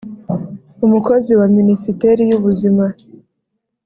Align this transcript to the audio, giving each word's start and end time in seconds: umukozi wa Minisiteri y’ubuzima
umukozi 0.85 1.31
wa 1.39 1.47
Minisiteri 1.57 2.21
y’ubuzima 2.29 2.85